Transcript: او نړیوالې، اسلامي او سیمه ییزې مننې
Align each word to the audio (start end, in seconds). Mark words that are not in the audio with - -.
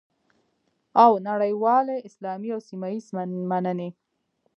او 1.03 1.11
نړیوالې، 1.27 1.97
اسلامي 2.07 2.49
او 2.55 2.61
سیمه 2.67 2.87
ییزې 2.93 3.13
مننې 3.49 3.89